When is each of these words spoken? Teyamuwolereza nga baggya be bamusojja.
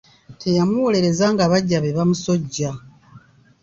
Teyamuwolereza 0.39 1.25
nga 1.33 1.49
baggya 1.51 1.79
be 1.83 1.95
bamusojja. 1.97 2.71